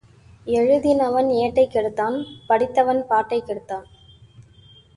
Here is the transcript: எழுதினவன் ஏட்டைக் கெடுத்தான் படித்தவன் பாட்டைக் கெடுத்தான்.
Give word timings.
எழுதினவன் 0.47 1.29
ஏட்டைக் 1.41 1.73
கெடுத்தான் 1.73 2.17
படித்தவன் 2.47 3.05
பாட்டைக் 3.07 3.45
கெடுத்தான். 3.45 3.85